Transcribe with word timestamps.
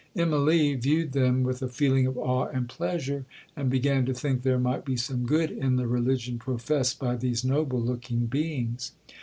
Immalee 0.15 0.73
viewed 0.81 1.11
them 1.11 1.43
with 1.43 1.61
a 1.61 1.69
feeling 1.69 2.07
of 2.07 2.17
awe 2.17 2.47
and 2.47 2.67
pleasure, 2.67 3.23
and 3.55 3.69
began 3.69 4.03
to 4.07 4.15
think 4.15 4.41
there 4.41 4.57
might 4.57 4.83
be 4.83 4.97
some 4.97 5.27
good 5.27 5.51
in 5.51 5.75
the 5.75 5.85
religion 5.85 6.39
professed 6.39 6.97
by 6.97 7.15
these 7.15 7.45
noble 7.45 7.79
looking 7.79 8.25
beings. 8.25 8.93